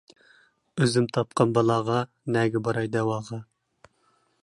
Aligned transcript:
ئۆزۈم 0.83 1.05
تاپقان 1.17 1.53
بالاغا، 1.59 1.99
نەگە 2.37 2.65
باراي 2.69 2.93
دەۋاغا. 2.99 3.43